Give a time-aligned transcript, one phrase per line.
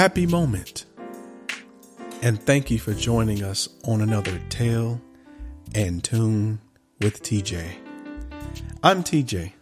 [0.00, 0.86] Happy moment.
[2.22, 4.98] And thank you for joining us on another Tale
[5.74, 6.58] and Tune
[7.02, 7.74] with TJ.
[8.82, 9.52] I'm TJ,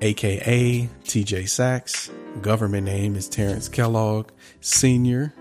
[0.00, 2.10] aka TJ Sax.
[2.42, 5.32] Government name is Terrence Kellogg, Senior,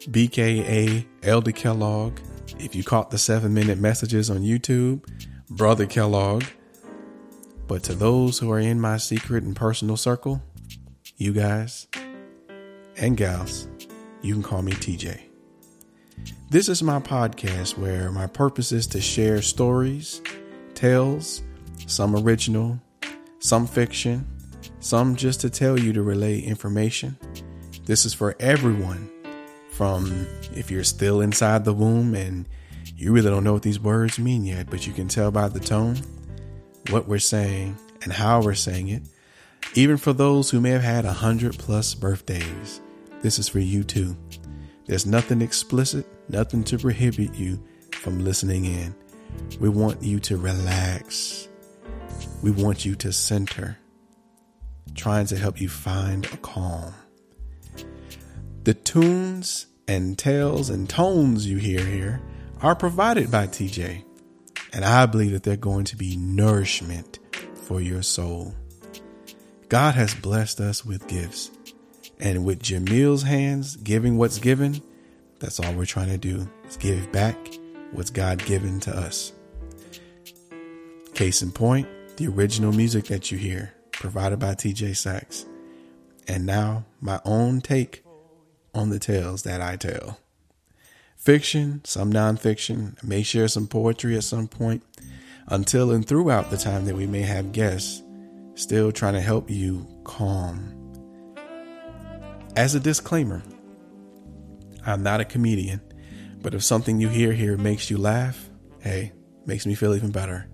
[0.00, 2.20] BKA Elder Kellogg.
[2.58, 5.02] If you caught the seven minute messages on YouTube,
[5.48, 6.44] Brother Kellogg.
[7.68, 10.42] But to those who are in my secret and personal circle,
[11.16, 11.86] you guys
[12.98, 13.68] and gals,
[14.22, 15.20] you can call me TJ.
[16.48, 20.22] This is my podcast where my purpose is to share stories,
[20.74, 21.42] tales,
[21.86, 22.80] some original,
[23.38, 24.26] some fiction,
[24.80, 27.16] some just to tell you to relay information.
[27.84, 29.10] This is for everyone
[29.70, 32.48] from if you're still inside the womb and
[32.96, 35.60] you really don't know what these words mean yet, but you can tell by the
[35.60, 35.96] tone
[36.90, 39.02] what we're saying and how we're saying it.
[39.74, 42.80] Even for those who may have had a hundred plus birthdays,
[43.22, 44.16] this is for you too.
[44.86, 48.94] There's nothing explicit, nothing to prohibit you from listening in.
[49.60, 51.48] We want you to relax.
[52.42, 53.78] We want you to center,
[54.94, 56.94] trying to help you find a calm.
[58.62, 62.20] The tunes and tales and tones you hear here
[62.62, 64.04] are provided by TJ,
[64.72, 67.18] and I believe that they're going to be nourishment
[67.54, 68.54] for your soul.
[69.68, 71.50] God has blessed us with gifts,
[72.18, 74.80] and with Jamil's hands giving what's given,
[75.38, 77.36] that's all we're trying to do is give back
[77.92, 79.32] what's God given to us.
[81.14, 85.46] Case in point, the original music that you hear, provided by TJ Sax,
[86.28, 88.02] and now my own take
[88.74, 90.18] on the tales that I tell.
[91.16, 94.82] Fiction, some nonfiction, I may share some poetry at some point,
[95.48, 98.02] until and throughout the time that we may have guests,
[98.54, 100.75] still trying to help you calm.
[102.56, 103.42] As a disclaimer,
[104.86, 105.82] I'm not a comedian,
[106.40, 108.48] but if something you hear here makes you laugh,
[108.80, 109.12] hey,
[109.44, 110.48] makes me feel even better.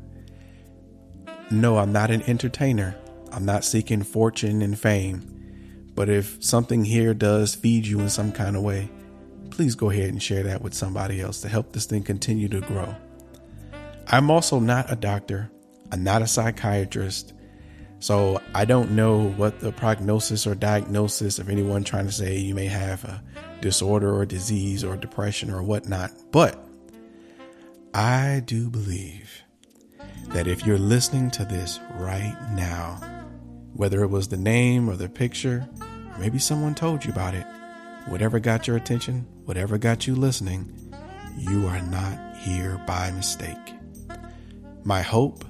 [1.52, 2.96] No, I'm not an entertainer.
[3.30, 5.92] I'm not seeking fortune and fame.
[5.94, 8.90] But if something here does feed you in some kind of way,
[9.50, 12.62] please go ahead and share that with somebody else to help this thing continue to
[12.62, 12.96] grow.
[14.08, 15.52] I'm also not a doctor,
[15.92, 17.32] I'm not a psychiatrist,
[18.02, 22.52] so I don't know what the prognosis or diagnosis of anyone trying to say you
[22.52, 23.22] may have a
[23.60, 26.10] disorder or disease or depression or whatnot.
[26.32, 26.58] But
[27.94, 29.44] I do believe
[30.30, 33.00] that if you're listening to this right now,
[33.72, 35.68] whether it was the name or the picture,
[36.18, 37.46] maybe someone told you about it,
[38.06, 40.76] whatever got your attention, whatever got you listening,
[41.38, 43.74] you are not here by mistake.
[44.82, 45.44] My hope,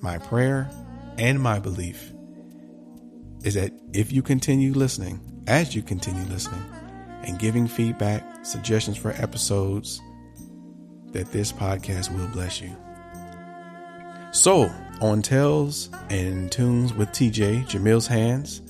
[0.00, 0.70] my prayer,
[1.20, 2.12] and my belief
[3.44, 6.64] is that if you continue listening, as you continue listening,
[7.22, 10.00] and giving feedback, suggestions for episodes,
[11.12, 12.74] that this podcast will bless you.
[14.32, 14.72] So,
[15.02, 18.62] on Tales and Tunes with TJ, Jamil's Hands,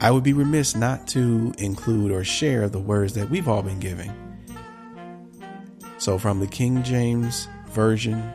[0.00, 3.80] I would be remiss not to include or share the words that we've all been
[3.80, 4.12] giving.
[5.96, 8.34] So, from the King James Version,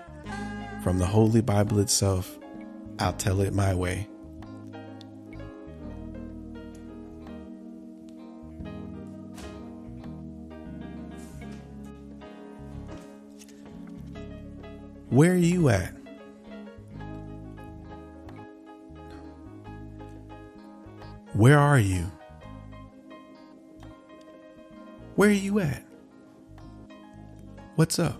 [0.81, 2.39] from the Holy Bible itself,
[3.03, 4.07] I'll tell it my way.
[15.09, 15.93] Where are you at?
[21.33, 22.09] Where are you?
[25.17, 25.83] Where are you at?
[27.75, 28.15] What's up?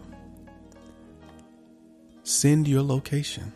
[2.23, 3.53] Send your location.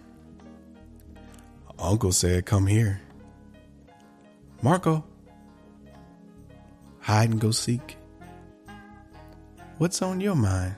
[1.80, 3.02] Uncle said, Come here.
[4.62, 5.04] Marco,
[7.00, 7.96] hide and go seek.
[9.78, 10.76] What's on your mind?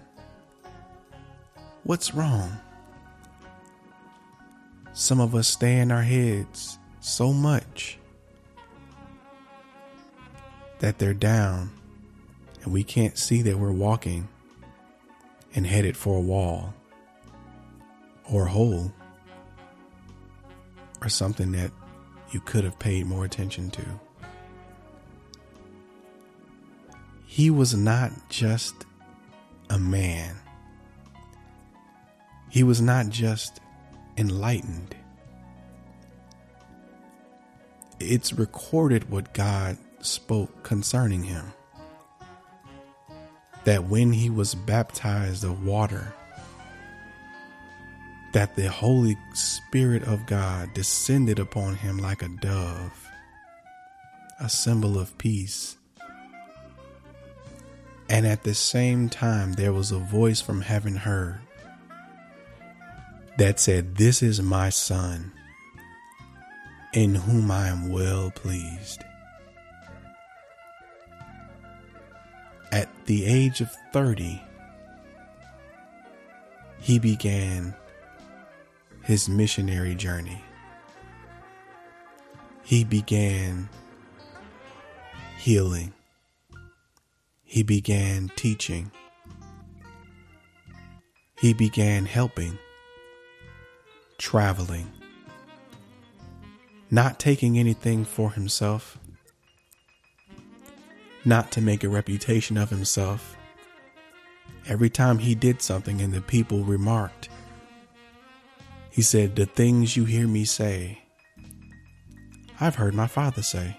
[1.84, 2.60] What's wrong?
[4.92, 7.98] Some of us stay in our heads so much
[10.80, 11.72] that they're down
[12.64, 14.28] and we can't see that we're walking
[15.56, 16.74] and headed for a wall
[18.30, 18.94] or a hole
[21.02, 21.72] or something that
[22.32, 23.86] you could have paid more attention to.
[27.26, 28.86] He was not just
[29.70, 30.36] a man.
[32.50, 33.60] He was not just
[34.18, 34.96] enlightened.
[38.00, 41.54] It's recorded what God spoke concerning him.
[43.66, 46.14] That when he was baptized of water,
[48.32, 53.10] that the Holy Spirit of God descended upon him like a dove,
[54.40, 55.78] a symbol of peace.
[58.10, 61.40] And at the same time, there was a voice from heaven heard
[63.38, 65.32] that said, This is my son,
[66.94, 69.04] in whom I am well pleased.
[72.72, 74.42] At the age of 30,
[76.80, 77.74] he began
[79.04, 80.42] his missionary journey.
[82.64, 83.70] He began
[85.38, 85.94] healing.
[87.44, 88.92] He began teaching.
[91.40, 92.60] He began helping,
[94.18, 94.92] traveling,
[96.92, 99.00] not taking anything for himself,
[101.24, 103.38] not to make a reputation of himself,
[104.70, 107.30] Every time he did something and the people remarked,
[109.00, 111.00] he said, The things you hear me say,
[112.60, 113.78] I've heard my father say.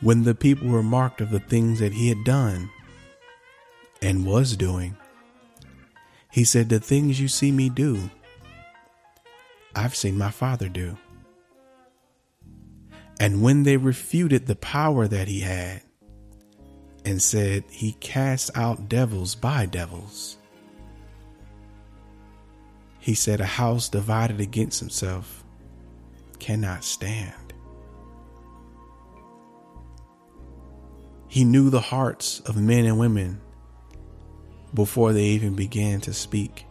[0.00, 2.68] When the people remarked of the things that he had done
[4.02, 4.96] and was doing,
[6.32, 8.10] he said, The things you see me do,
[9.76, 10.98] I've seen my father do.
[13.20, 15.82] And when they refuted the power that he had,
[17.04, 20.36] and said he cast out devils by devils.
[23.06, 25.44] He said, A house divided against himself
[26.40, 27.54] cannot stand.
[31.28, 33.40] He knew the hearts of men and women
[34.74, 36.66] before they even began to speak.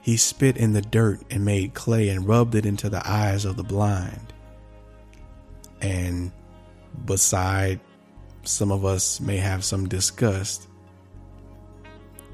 [0.00, 3.58] He spit in the dirt and made clay and rubbed it into the eyes of
[3.58, 4.32] the blind.
[5.82, 6.32] And
[7.04, 7.80] beside
[8.44, 10.68] some of us may have some disgust.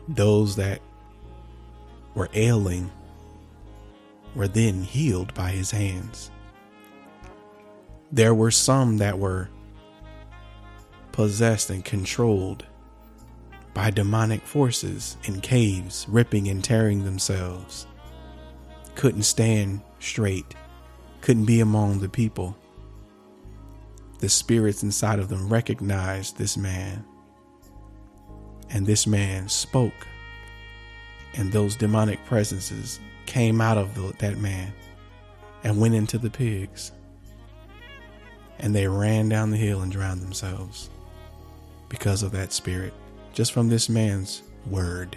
[0.06, 0.80] Those that
[2.20, 2.90] were ailing
[4.34, 6.30] were then healed by his hands.
[8.12, 9.48] There were some that were
[11.12, 12.66] possessed and controlled
[13.72, 17.86] by demonic forces in caves, ripping and tearing themselves.
[18.96, 20.54] Couldn't stand straight,
[21.22, 22.54] couldn't be among the people
[24.18, 27.02] the spirits inside of them recognized this man.
[28.68, 30.06] And this man spoke.
[31.34, 34.72] And those demonic presences came out of the, that man
[35.62, 36.92] and went into the pigs.
[38.58, 40.90] And they ran down the hill and drowned themselves
[41.88, 42.92] because of that spirit,
[43.32, 45.16] just from this man's word.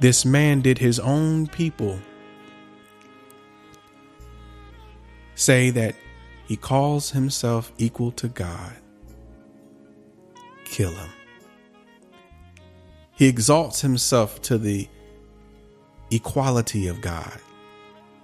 [0.00, 1.98] This man did his own people
[5.34, 5.94] say that
[6.46, 8.74] he calls himself equal to God.
[10.64, 11.08] Kill him.
[13.22, 14.88] He exalts himself to the
[16.10, 17.38] equality of God,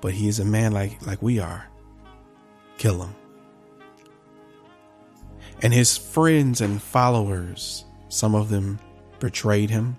[0.01, 1.69] but he is a man like, like we are.
[2.79, 3.15] Kill him.
[5.63, 8.81] And his friends and followers, some of them
[9.21, 9.97] betrayed him,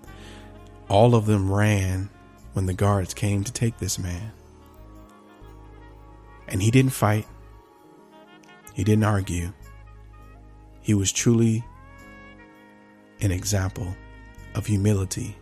[0.90, 2.10] all of them ran
[2.52, 4.32] when the guards came to take this man.
[6.46, 7.26] And he didn't fight.
[8.74, 9.54] He didn't argue.
[10.82, 11.64] He was truly
[13.22, 13.96] an example
[14.54, 15.36] of humility,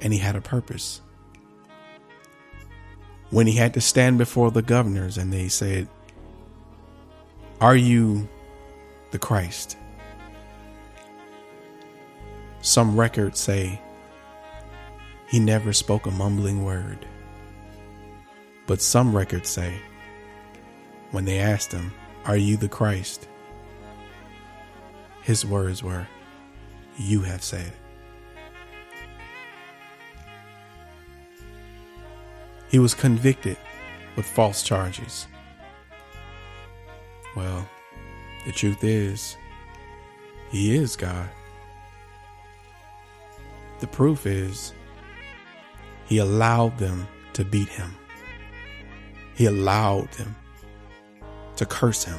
[0.00, 1.00] and he had a purpose.
[3.30, 5.88] When he had to stand before the governors and they said,
[7.60, 8.28] Are you
[9.10, 9.76] the Christ?
[12.60, 13.80] Some records say
[15.28, 17.06] he never spoke a mumbling word,
[18.66, 19.74] but some records say
[21.10, 21.92] when they asked him,
[22.24, 23.28] Are you the Christ?
[25.22, 26.06] His words were,
[26.96, 27.72] You have said.
[32.68, 33.56] He was convicted
[34.16, 35.26] with false charges.
[37.36, 37.68] Well,
[38.46, 39.36] the truth is,
[40.50, 41.28] he is God.
[43.80, 44.72] The proof is,
[46.06, 47.94] he allowed them to beat him.
[49.34, 50.36] He allowed them
[51.56, 52.18] to curse him.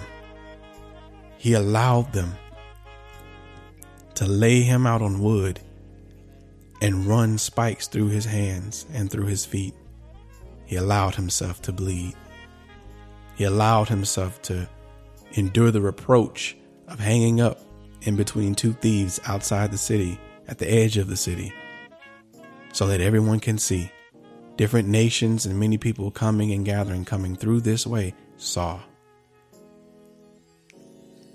[1.38, 2.36] He allowed them
[4.16, 5.60] to lay him out on wood
[6.82, 9.74] and run spikes through his hands and through his feet.
[10.66, 12.16] He allowed himself to bleed.
[13.36, 14.68] He allowed himself to
[15.34, 16.58] endure the reproach
[16.88, 17.60] of hanging up
[18.02, 21.52] in between two thieves outside the city, at the edge of the city,
[22.72, 23.92] so that everyone can see.
[24.58, 28.80] Different nations and many people coming and gathering, coming through this way, saw.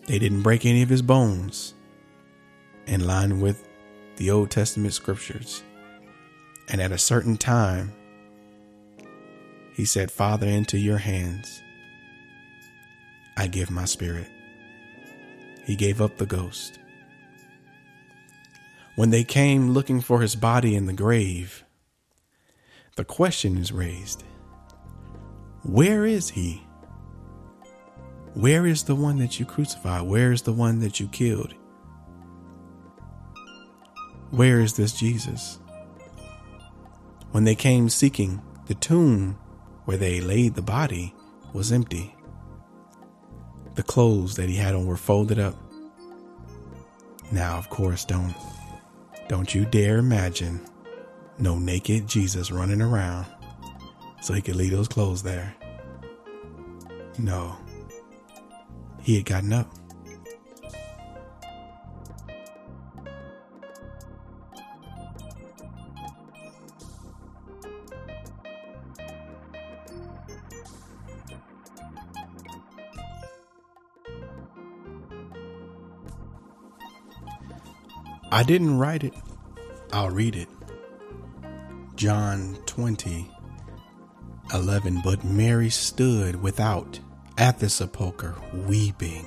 [0.06, 1.74] They didn't break any of his bones
[2.90, 3.66] in line with
[4.16, 5.62] the Old Testament scriptures.
[6.68, 7.92] And at a certain time,
[9.72, 11.62] he said, Father, into your hands
[13.36, 14.28] I give my spirit.
[15.64, 16.78] He gave up the ghost.
[18.96, 21.64] When they came looking for his body in the grave,
[22.96, 24.24] the question is raised
[25.62, 26.62] Where is he?
[28.34, 30.02] Where is the one that you crucified?
[30.02, 31.54] Where is the one that you killed?
[34.30, 35.58] Where is this Jesus?
[37.32, 39.38] When they came seeking, the tomb
[39.84, 41.14] where they laid the body
[41.52, 42.14] was empty.
[43.74, 45.56] The clothes that he had on were folded up.
[47.32, 48.34] Now, of course, don't
[49.28, 50.60] don't you dare imagine
[51.38, 53.26] no naked Jesus running around
[54.20, 55.54] so he could leave those clothes there.
[57.18, 57.56] No.
[59.02, 59.72] He had gotten up.
[78.32, 79.14] I didn't write it.
[79.92, 80.48] I'll read it.
[81.96, 83.28] John 20,
[84.54, 85.00] 11.
[85.02, 87.00] But Mary stood without
[87.36, 89.26] at the sepulchre weeping.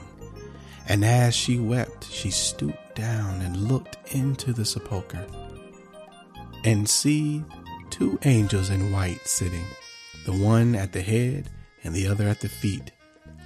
[0.87, 5.27] And as she wept, she stooped down and looked into the sepulchre.
[6.63, 7.43] And see
[7.89, 9.65] two angels in white sitting,
[10.25, 11.49] the one at the head
[11.83, 12.91] and the other at the feet,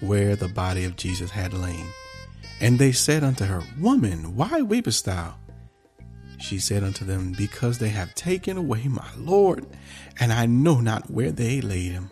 [0.02, 1.88] where the body of Jesus had lain.
[2.62, 5.36] And they said unto her, Woman, why weepest thou?
[6.38, 9.65] She said unto them, Because they have taken away my Lord,
[10.20, 12.12] and I know not where they laid him.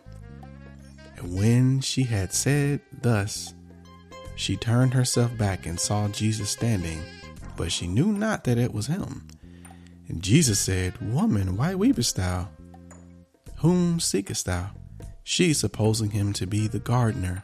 [1.17, 3.53] And when she had said thus,
[4.36, 7.01] she turned herself back and saw Jesus standing,
[7.55, 9.25] but she knew not that it was him.
[10.08, 12.50] And Jesus said, Woman, why weepest thou?
[13.58, 14.72] Whom seekest thou?
[15.24, 17.44] She, supposing him to be the gardener,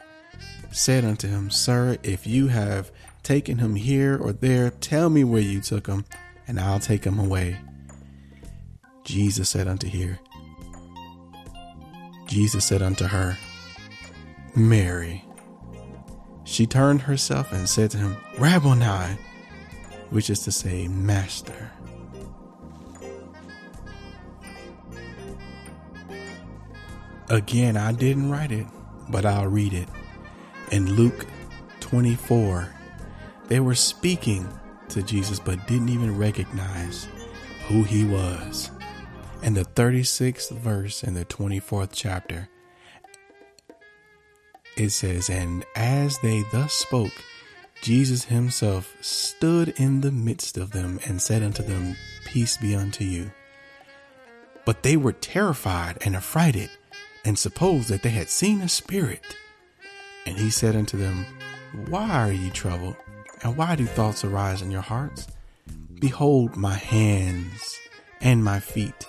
[0.70, 2.90] said unto him, Sir, if you have
[3.22, 6.04] taken him here or there, tell me where you took him,
[6.46, 7.58] and I'll take him away.
[9.04, 10.18] Jesus said unto her,
[12.26, 13.36] Jesus said unto her,
[14.54, 15.24] Mary.
[16.44, 19.16] She turned herself and said to him, Rabboni,
[20.10, 21.70] which is to say, Master.
[27.28, 28.66] Again, I didn't write it,
[29.08, 29.88] but I'll read it.
[30.70, 31.26] In Luke
[31.80, 32.68] 24,
[33.48, 34.48] they were speaking
[34.92, 37.08] to Jesus but didn't even recognize
[37.66, 38.70] who he was.
[39.42, 42.48] In the 36th verse in the 24th chapter,
[44.76, 47.12] it says, And as they thus spoke,
[47.82, 51.96] Jesus himself stood in the midst of them and said unto them,
[52.26, 53.32] Peace be unto you.
[54.64, 56.70] But they were terrified and affrighted
[57.24, 59.36] and supposed that they had seen a spirit.
[60.24, 61.26] And he said unto them,
[61.88, 62.96] Why are ye troubled?
[63.42, 65.26] And why do thoughts arise in your hearts?
[66.00, 67.78] Behold my hands
[68.20, 69.06] and my feet,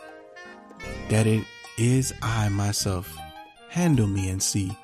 [1.09, 1.43] that it
[1.77, 3.15] is I myself.
[3.69, 4.77] Handle me and see,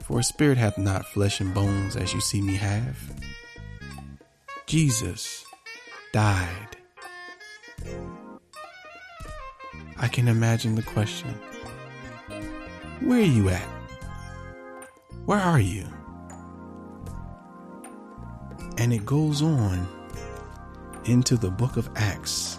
[0.00, 2.96] for a spirit hath not flesh and bones as you see me have.
[4.66, 5.44] Jesus
[6.12, 6.76] died.
[9.96, 11.34] I can imagine the question
[13.00, 13.68] Where are you at?
[15.26, 15.86] Where are you?
[18.80, 19.86] And it goes on
[21.04, 22.58] into the book of Acts.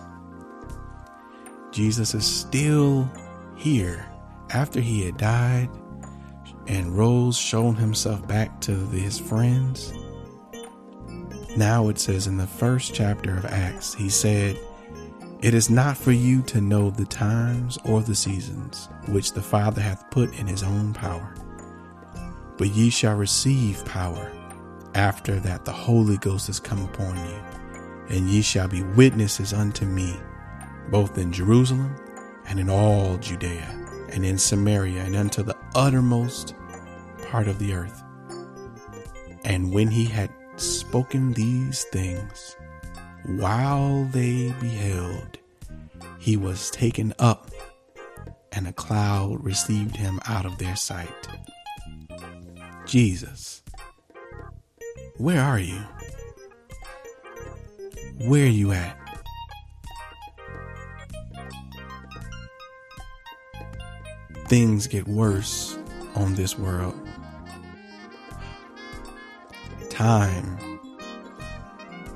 [1.72, 3.10] Jesus is still
[3.56, 4.06] here
[4.52, 5.68] after he had died
[6.68, 9.96] and rose, shown himself back to his friends.
[11.58, 14.60] Now it says in the first chapter of Acts, he said,
[15.42, 19.82] It is not for you to know the times or the seasons which the Father
[19.82, 21.34] hath put in his own power,
[22.60, 24.32] but ye shall receive power
[24.96, 27.42] after that, the Holy Ghost is come upon you,
[28.10, 30.20] and ye shall be witnesses unto me,
[30.90, 31.96] both in Jerusalem
[32.48, 33.68] and in all Judea,
[34.10, 36.56] and in Samaria, and unto the uttermost
[37.30, 38.04] part of the earth.
[39.46, 42.56] And when he had spoken these things,
[43.26, 45.38] while they beheld,
[46.20, 47.50] he was taken up,
[48.52, 51.28] and a cloud received him out of their sight.
[52.86, 53.61] Jesus
[55.22, 55.80] where are you?
[58.26, 58.98] Where are you at?
[64.48, 65.78] Things get worse
[66.16, 67.00] on this world.
[69.92, 70.80] Time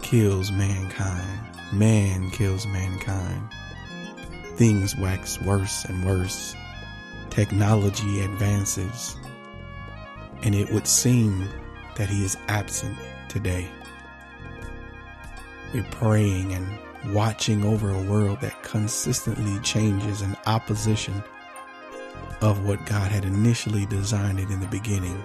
[0.02, 1.40] kills mankind.
[1.74, 3.50] Man kills mankind.
[4.56, 6.56] Things wax worse and worse.
[7.30, 9.16] Technology advances.
[10.42, 11.48] And it would seem
[11.96, 12.98] that he is absent
[13.28, 13.70] today.
[15.74, 21.24] We're praying and watching over a world that consistently changes in opposition
[22.42, 25.22] of what God had initially designed it in the beginning.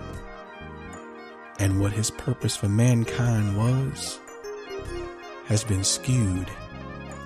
[1.59, 4.19] And what his purpose for mankind was
[5.47, 6.51] has been skewed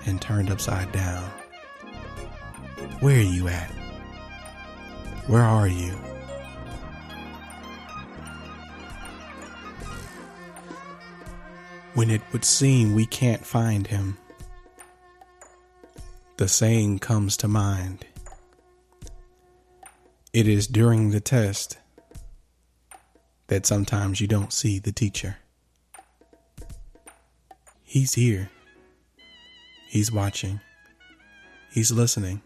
[0.05, 1.23] and turned upside down.
[2.99, 3.71] Where are you at?
[5.27, 5.95] Where are you?
[11.95, 14.17] When it would seem we can't find him,
[16.35, 18.05] the saying comes to mind.
[20.33, 21.77] It is during the test
[23.47, 25.37] that sometimes you don't see the teacher.
[27.81, 28.49] He's here.
[29.87, 30.59] He's watching.
[31.71, 32.41] He's listening.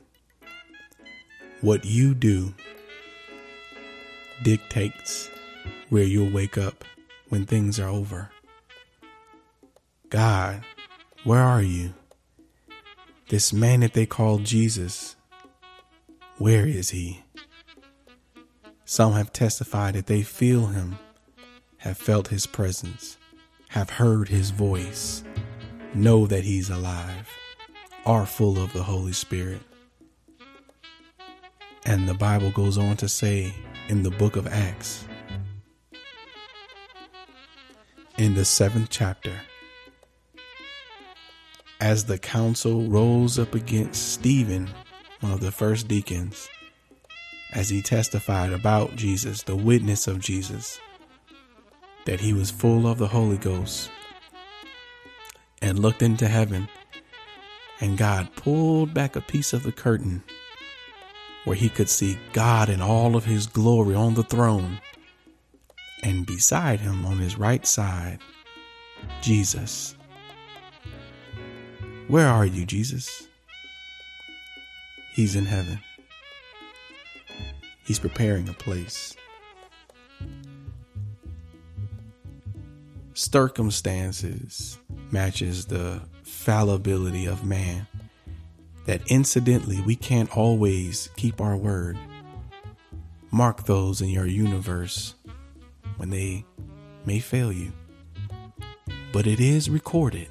[1.62, 2.53] What you do
[4.44, 5.27] dictates
[5.89, 6.86] where you'll wake up
[7.29, 8.29] when things are over.
[10.09, 10.63] God,
[11.23, 11.93] where are you?
[13.27, 15.15] This man that they call Jesus,
[16.39, 17.21] where is he?
[18.85, 20.97] Some have testified that they feel him,
[21.77, 23.17] have felt his presence,
[23.67, 25.23] have heard his voice,
[25.93, 27.29] know that he's alive,
[28.03, 29.61] are full of the Holy Spirit.
[31.85, 33.53] And the Bible goes on to say
[33.89, 35.05] in the book of Acts,
[38.17, 39.33] in the seventh chapter,
[41.79, 44.69] as the council rose up against Stephen,
[45.21, 46.50] one of the first deacons,
[47.53, 50.79] as he testified about Jesus, the witness of Jesus,
[52.05, 53.89] that he was full of the Holy Ghost,
[55.62, 56.67] and looked into heaven,
[57.79, 60.24] and God pulled back a piece of the curtain
[61.45, 64.81] where he could see God in all of his glory on the throne,
[66.03, 68.20] and beside him on his right side,
[69.22, 69.96] Jesus
[72.09, 73.27] where are you, Jesus?
[75.13, 75.79] He's in heaven.
[77.85, 79.15] He's preparing a place.
[83.13, 84.79] Circumstances
[85.11, 87.85] matches the fallibility of man.
[88.85, 91.95] That incidentally, we can't always keep our word.
[93.29, 95.13] Mark those in your universe
[95.98, 96.43] when they
[97.05, 97.72] may fail you.
[99.13, 100.29] But it is recorded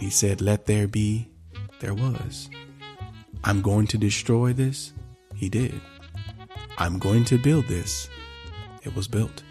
[0.00, 1.28] he said, Let there be,
[1.80, 2.48] there was.
[3.44, 4.92] I'm going to destroy this.
[5.34, 5.80] He did.
[6.78, 8.08] I'm going to build this.
[8.82, 9.42] It was built.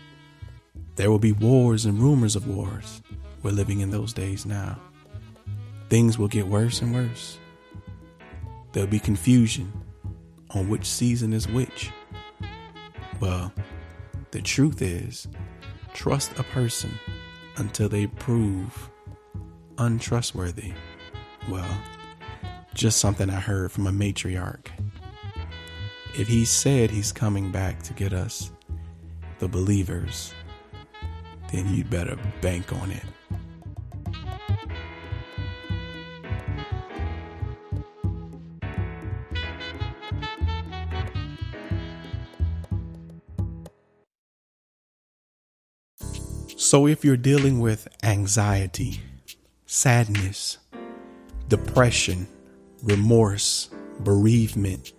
[0.96, 3.02] There will be wars and rumors of wars.
[3.44, 4.80] We're living in those days now.
[5.90, 7.38] Things will get worse and worse.
[8.72, 9.72] There'll be confusion
[10.52, 11.92] on which season is which.
[13.20, 13.54] Well,
[14.32, 15.28] the truth is,
[15.94, 16.98] trust a person
[17.58, 18.90] until they prove
[19.80, 20.74] untrustworthy?
[21.50, 21.82] Well,
[22.74, 24.68] just something I heard from a matriarch.
[26.16, 28.52] If he said he's coming back to get us,
[29.40, 30.34] the believers,
[31.52, 33.04] then you'd better bank on it.
[46.58, 49.00] So, if you're dealing with anxiety,
[49.72, 50.58] sadness,
[51.48, 52.28] depression,
[52.82, 54.94] remorse, bereavement,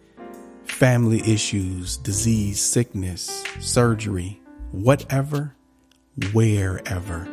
[0.63, 5.57] family issues, disease, sickness, surgery, whatever,
[6.33, 7.27] wherever.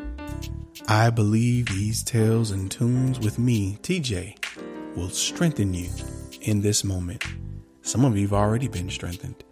[0.87, 5.91] I believe these tales and tunes with me, TJ, will strengthen you
[6.41, 7.23] in this moment.
[7.83, 9.43] Some of you have already been strengthened,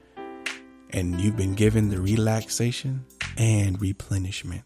[0.89, 3.05] and you've been given the relaxation
[3.37, 4.63] and replenishment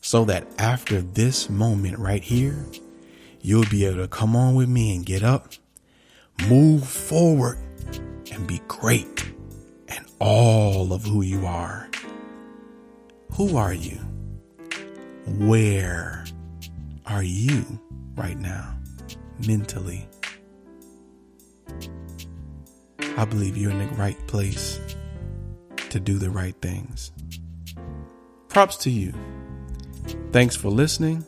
[0.00, 2.66] so that after this moment right here,
[3.40, 5.52] you'll be able to come on with me and get up,
[6.48, 7.58] move forward,
[8.32, 9.32] and be great
[9.88, 11.88] and all of who you are.
[13.32, 13.98] Who are you?
[15.26, 16.24] Where
[17.06, 17.64] are you
[18.16, 18.76] right now,
[19.46, 20.08] mentally?
[23.16, 24.80] I believe you're in the right place
[25.90, 27.12] to do the right things.
[28.52, 29.14] Props to you.
[30.30, 31.24] Thanks for listening.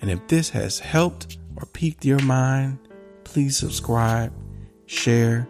[0.00, 2.78] And if this has helped or piqued your mind,
[3.24, 4.32] please subscribe,
[4.86, 5.48] share,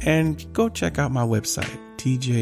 [0.00, 2.34] and go check out my website, tj-sax.com.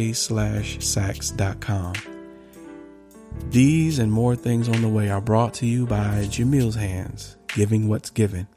[3.51, 7.88] These and more things on the way are brought to you by Jamil's Hands, giving
[7.88, 8.49] what's given.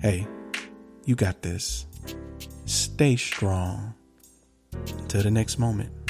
[0.00, 0.26] Hey,
[1.06, 1.86] you got this.
[2.66, 3.94] Stay strong.
[4.72, 6.05] Until the next moment.